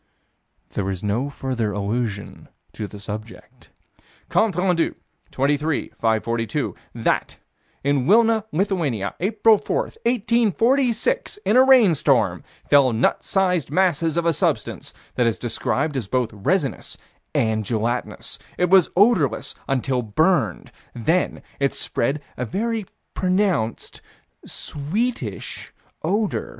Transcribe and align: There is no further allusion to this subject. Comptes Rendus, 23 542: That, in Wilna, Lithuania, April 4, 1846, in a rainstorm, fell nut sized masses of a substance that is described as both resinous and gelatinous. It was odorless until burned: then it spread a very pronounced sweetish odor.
There 0.71 0.89
is 0.89 1.03
no 1.03 1.29
further 1.29 1.71
allusion 1.73 2.47
to 2.73 2.87
this 2.87 3.03
subject. 3.03 3.69
Comptes 4.29 4.57
Rendus, 4.57 4.95
23 5.29 5.89
542: 5.89 6.75
That, 6.95 7.37
in 7.83 8.07
Wilna, 8.07 8.43
Lithuania, 8.51 9.13
April 9.19 9.59
4, 9.59 9.77
1846, 10.07 11.37
in 11.45 11.55
a 11.55 11.63
rainstorm, 11.63 12.41
fell 12.67 12.91
nut 12.93 13.23
sized 13.23 13.69
masses 13.69 14.17
of 14.17 14.25
a 14.25 14.33
substance 14.33 14.91
that 15.13 15.27
is 15.27 15.37
described 15.37 15.95
as 15.95 16.07
both 16.07 16.33
resinous 16.33 16.97
and 17.35 17.63
gelatinous. 17.63 18.39
It 18.57 18.71
was 18.71 18.89
odorless 18.95 19.53
until 19.67 20.01
burned: 20.01 20.71
then 20.95 21.43
it 21.59 21.75
spread 21.75 22.23
a 22.37 22.43
very 22.45 22.87
pronounced 23.13 24.01
sweetish 24.47 25.71
odor. 26.01 26.49